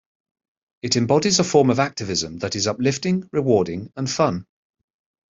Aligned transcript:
It 0.81 0.95
embodies 0.95 1.37
a 1.39 1.43
form 1.43 1.69
of 1.69 1.77
activism 1.77 2.39
that 2.39 2.55
is 2.55 2.65
uplifting, 2.65 3.29
rewarding 3.31 3.93
and 3.95 4.09
fun. 4.09 4.47